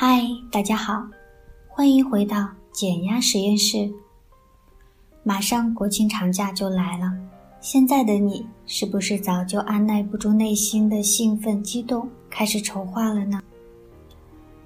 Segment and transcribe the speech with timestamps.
[0.00, 1.04] 嗨，大家好，
[1.66, 3.92] 欢迎回到减压实验室。
[5.24, 7.12] 马上国庆长假就来了，
[7.60, 13.42] 现在的你是不是早就按耐不住内心的兴奋激动，开始筹划了呢？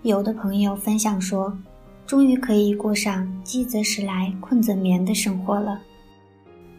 [0.03, 1.57] 有的朋友分享说，
[2.07, 5.81] 终于可以过上饥则食来，困则眠的生活了。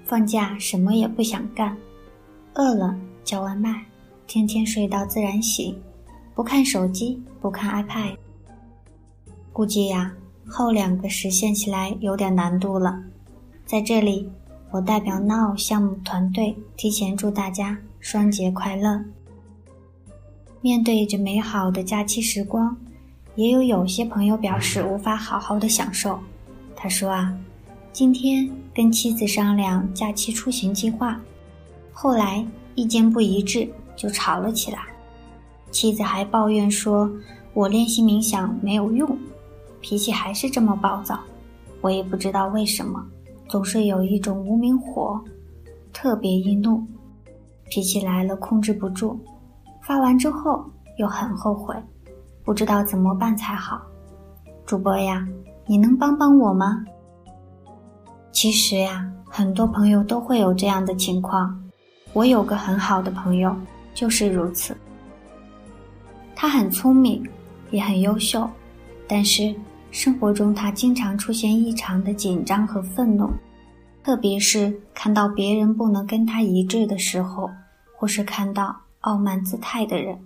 [0.05, 1.75] 放假什么也不想干，
[2.53, 3.83] 饿了叫外卖，
[4.27, 5.75] 天天睡到自然醒，
[6.35, 8.15] 不看手机，不看 iPad。
[9.53, 10.11] 估计呀，
[10.47, 12.99] 后两个实现起来有点难度了。
[13.67, 14.27] 在这里，
[14.71, 18.99] 我代表 Now 项目团队提前祝大家双节快乐。
[20.59, 22.75] 面对着美好的假期时光，
[23.35, 26.19] 也有有些朋友表示无法好好的享受。
[26.75, 27.37] 他说啊，
[27.91, 31.21] 今天跟妻子商量假期出行计划，
[31.91, 32.43] 后来
[32.73, 34.79] 意见不一致，就吵了起来。
[35.69, 37.07] 妻子还抱怨说，
[37.53, 39.15] 我练习冥想没有用。
[39.83, 41.19] 脾气还是这么暴躁，
[41.81, 43.05] 我也不知道为什么，
[43.49, 45.21] 总是有一种无名火，
[45.91, 46.81] 特别易怒，
[47.65, 49.19] 脾气来了控制不住，
[49.81, 50.63] 发完之后
[50.97, 51.75] 又很后悔，
[52.45, 53.81] 不知道怎么办才好。
[54.65, 55.27] 主播呀，
[55.65, 56.85] 你能帮帮我吗？
[58.31, 61.61] 其实呀，很多朋友都会有这样的情况，
[62.13, 63.53] 我有个很好的朋友
[63.93, 64.73] 就是如此，
[66.33, 67.21] 他很聪明，
[67.69, 68.49] 也很优秀，
[69.09, 69.53] 但是。
[69.93, 73.29] 生活中，他经常出现异常的紧张和愤怒，
[74.03, 77.47] 特别是看到别人不能跟他一致的时候，
[77.95, 80.19] 或是看到傲慢姿态的人。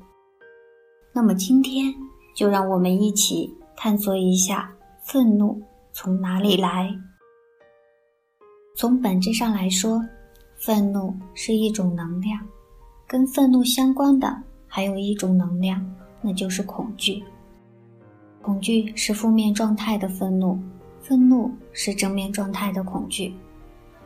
[1.12, 1.94] 那么今天，
[2.34, 4.72] 就让我们一起探索一下
[5.04, 6.90] 愤怒从哪里来。
[8.73, 10.02] 从本质上来说，
[10.56, 12.40] 愤怒是一种能量，
[13.06, 14.33] 跟愤怒相关的
[14.66, 15.86] 还有一种能量，
[16.22, 17.22] 那就是恐惧。
[18.47, 20.58] 恐惧是负面状态的愤怒，
[21.02, 23.33] 愤怒是正面状态的恐惧。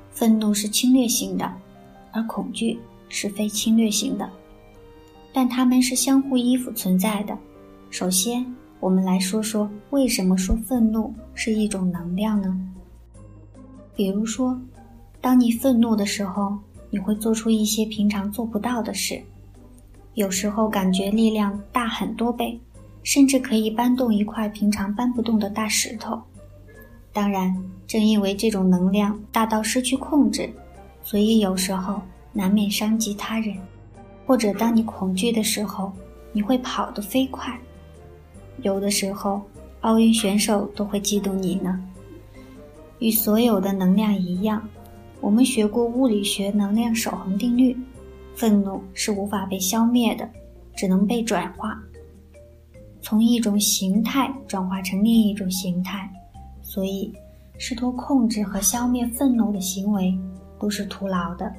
[0.10, 1.54] 愤怒是侵略性的，
[2.12, 4.28] 而恐惧是非侵略性的，
[5.32, 7.38] 但它们是相互依附存在的。
[7.92, 8.44] 首先，
[8.80, 12.60] 我们来说说为什么说愤怒是一种能量呢？
[13.96, 14.60] 比如说，
[15.22, 16.58] 当你愤怒的时候，
[16.90, 19.22] 你会做出一些平常做不到的事，
[20.16, 22.60] 有时候感觉力量大很多倍。
[23.04, 26.22] 甚至可以搬动一块平常搬不动的大石头。
[27.14, 30.50] 当然，正因为这种能量大到失去控制，
[31.04, 32.02] 所以有时候
[32.32, 33.56] 难免伤及他人。
[34.26, 35.92] 或者，当你恐惧的时候，
[36.32, 37.60] 你会跑得飞快。
[38.62, 39.42] 有的时候，
[39.82, 41.84] 奥运选手都会嫉妒你呢。
[43.00, 44.66] 与所有的能量一样，
[45.20, 47.76] 我们学过物理学能量守恒定律：
[48.36, 50.30] 愤怒是无法被消灭的，
[50.78, 51.78] 只能被转化。
[53.02, 56.10] 从一种形态转化成另一种形态，
[56.62, 57.12] 所以
[57.58, 60.18] 试图控制和消灭愤怒的行为
[60.60, 61.52] 都是徒劳的。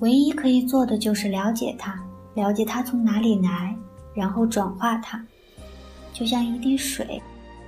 [0.00, 2.02] 唯一可以做的就是了解它，
[2.34, 3.76] 了解它从哪里来，
[4.14, 5.24] 然后转化它。
[6.12, 7.20] 就像一滴水，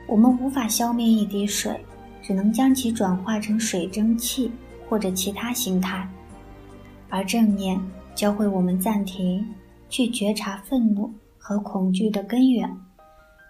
[0.08, 1.78] 我们无法消灭一滴水，
[2.22, 4.50] 只能将其转化成水蒸气
[4.88, 6.08] 或者其他形态。
[7.08, 7.80] 而正念
[8.14, 9.46] 教会我们暂停，
[9.88, 11.12] 去觉察愤怒。
[11.48, 12.68] 和恐惧的根源，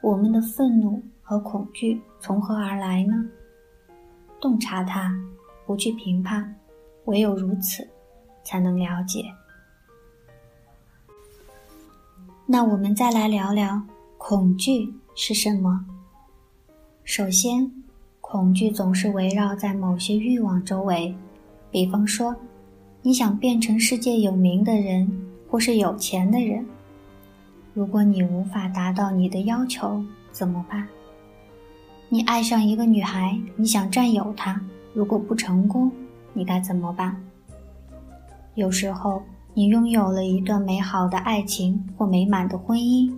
[0.03, 3.15] 我们的愤怒和恐惧从何而来呢？
[4.39, 5.11] 洞察它，
[5.65, 6.55] 不去评判，
[7.07, 7.89] 唯有如此，
[8.45, 9.25] 才能了解。
[12.45, 13.81] 那我们再来聊聊
[14.19, 15.83] 恐惧是什么。
[17.03, 17.73] 首先，
[18.21, 21.17] 恐惧总是围绕在某些欲望周围，
[21.71, 22.37] 比方说，
[23.01, 25.11] 你想变成世界有名的人，
[25.49, 26.63] 或是有钱的人。
[27.77, 30.89] 如果你无法达到你的要求，怎么办？
[32.09, 34.59] 你爱上一个女孩，你想占有她，
[34.95, 35.93] 如果不成功，
[36.33, 37.15] 你该怎么办？
[38.55, 43.13] 有时候，你拥有了一段美好的爱情或美满的婚姻，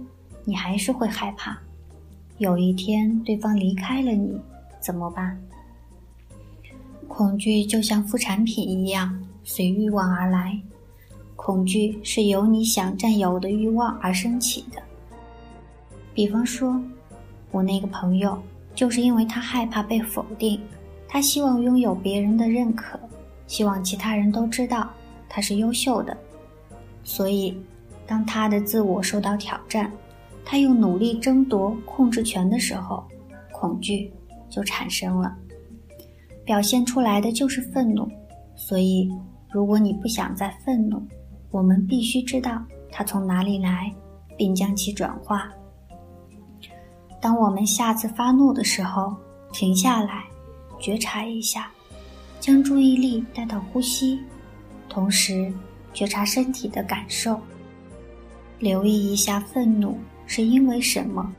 [0.45, 1.57] 你还是会害怕，
[2.39, 4.41] 有一天对方离开了你，
[4.81, 5.41] 怎么办？
[7.07, 10.61] 恐惧就像副产品一样，随欲望而来。
[11.49, 14.83] 恐惧是由你想占有的欲望而升起的。
[16.13, 16.79] 比方说，
[17.51, 18.39] 我那个朋友
[18.75, 20.61] 就是因为他害怕被否定，
[21.09, 23.01] 他希望拥有别人的认可，
[23.47, 24.91] 希望其他人都知道
[25.27, 26.15] 他是优秀的。
[27.03, 27.57] 所以，
[28.07, 29.91] 当他的自我受到挑战，
[30.45, 33.03] 他又努力争夺控制权的时候，
[33.51, 34.13] 恐惧
[34.51, 35.35] 就产生了，
[36.45, 38.07] 表现出来的就是愤怒。
[38.55, 39.11] 所以，
[39.51, 41.01] 如果你不想再愤怒，
[41.51, 43.93] 我们必须知道它从哪里来，
[44.37, 45.51] 并将其转化。
[47.21, 49.17] 当我们下次发怒的时候，
[49.53, 50.25] 停下来，
[50.79, 51.71] 觉察一下，
[52.39, 54.21] 将注意力带到呼吸，
[54.89, 55.53] 同时
[55.93, 57.41] 觉察身体的感受，
[58.59, 61.35] 留意一下愤怒是因为什么，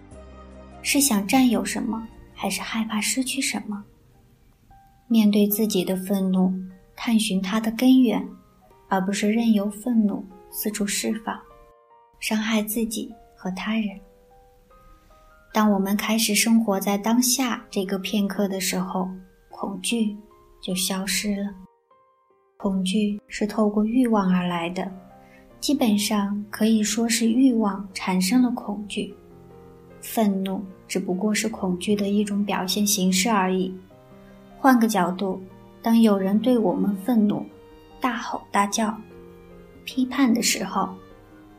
[0.81, 3.83] 是想占有什么，还是害怕失去什么？
[5.07, 6.53] 面对自己的愤怒，
[6.95, 8.27] 探寻它的根源，
[8.89, 11.39] 而不是任由愤怒四处释放，
[12.19, 13.97] 伤害自己和他人。
[15.53, 19.07] 当我们开始生活在当下这个片刻的时候，
[19.50, 20.15] 恐惧
[20.62, 21.50] 就消失了。
[22.57, 24.92] 恐惧是透过欲望而来的，
[25.59, 29.13] 基本上可以说是欲望产生了恐惧。
[30.01, 33.74] 愤怒只不过是恐惧的一种表现形式而已。
[34.57, 35.42] 换个角度，
[35.81, 37.45] 当有人对我们愤怒、
[38.01, 38.96] 大吼大叫、
[39.86, 40.90] 批判的时候，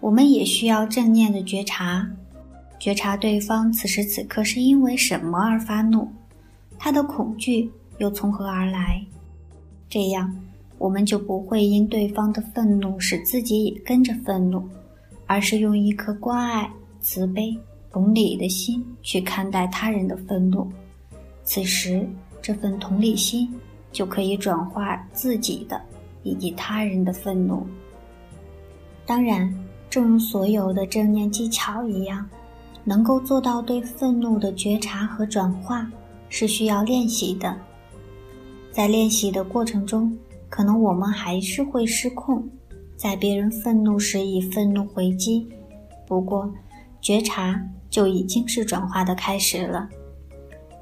[0.01, 2.09] 我们也需要正念的觉察。
[2.79, 6.11] 觉察对方此时此刻是因为什么而发怒，
[6.79, 9.05] 他的恐惧又从何而来？
[9.89, 10.35] 这样，
[10.79, 14.67] 我们就不会因对方的愤怒使自己也跟着愤怒，
[15.27, 16.71] 而是用一颗关爱、
[17.01, 17.55] 慈悲、
[17.93, 20.67] 懂理的心去看待他人的愤怒。
[21.45, 22.09] 此时，
[22.41, 23.53] 这份同理心
[23.93, 25.79] 就可以转化自己的
[26.23, 27.67] 以及他人的愤怒。
[29.07, 29.53] 当然，
[29.89, 32.29] 正如所有的正念技巧一样。
[32.83, 35.87] 能够做到对愤怒的觉察和转化，
[36.31, 37.55] 是需要练习的。
[38.73, 40.17] 在练习的过程中，
[40.49, 42.43] 可能我们还是会失控，
[42.97, 45.47] 在别人愤怒时以愤怒回击。
[46.07, 46.51] 不过，
[47.03, 49.87] 觉察就已经是转化的开始了。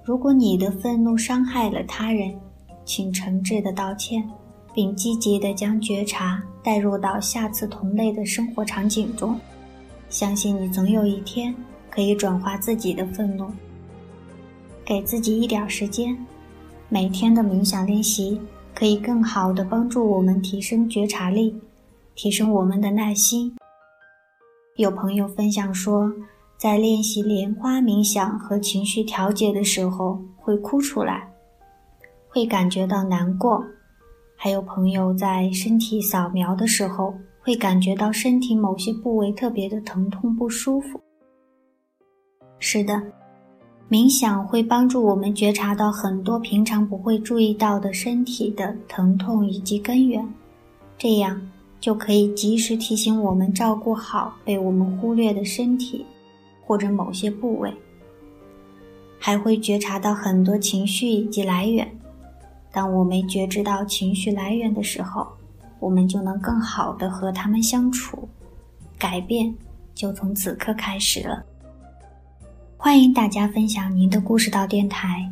[0.05, 2.33] 如果你的愤怒伤害了他人，
[2.85, 4.23] 请诚挚的道歉，
[4.75, 9.39] 并积极的将觉察带入到下次同类的生活场景中。
[10.09, 11.55] 相信你总有一天。
[11.91, 13.51] 可以转化自己的愤怒，
[14.85, 16.17] 给自己一点时间。
[16.89, 18.41] 每天的冥想练习
[18.73, 21.59] 可以更好的帮助我们提升觉察力，
[22.15, 23.53] 提升我们的耐心。
[24.77, 26.13] 有朋友分享说，
[26.57, 31.29] 在练习莲花冥想和情绪调节的时候会哭出来，
[32.29, 33.65] 会感觉到难过。
[34.41, 41.01] 还有朋友在身体扫描的时候会感觉到身体某些部位特别的疼痛不舒服。
[42.61, 43.03] 是的，
[43.91, 50.25] 冥想会帮助我们觉察到很多平常不会注意到的身体的疼痛以及根源，
[50.97, 51.41] 这样
[51.81, 56.07] 就可以及时提醒我们照顾好被我们忽略的身体
[56.65, 57.75] 或者某些部位，
[59.19, 61.98] 还会觉察到很多情绪以及来源。
[62.73, 65.27] 当我们觉知到情绪来源的时候，
[65.81, 68.29] 我们就能更好的和他们相处，
[68.99, 69.55] 改变
[69.95, 71.45] 就从此刻开始了。
[72.77, 75.31] 欢迎大家分享您的故事到电台，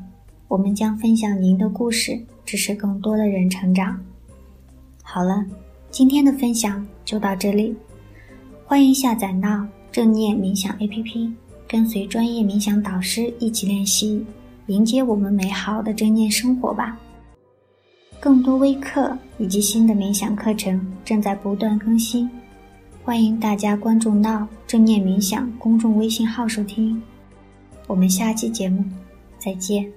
[0.48, 4.00] 我们将分享您的故事，支持更多的人成长。
[5.02, 5.44] 好了，
[5.90, 7.76] 今天的分享就到这里，
[8.64, 11.32] 欢迎下载到正念冥想 APP，
[11.68, 14.26] 跟随专业冥想导师一起练习，
[14.66, 16.98] 迎接我们美好的正念生活吧。
[18.20, 22.29] 更多微课以及新的冥想课程正在不断更新，
[23.05, 27.01] 欢迎大家关注 “now 正念冥想公众微信号收听。
[27.87, 28.85] 我们下期节目
[29.39, 29.91] 再见。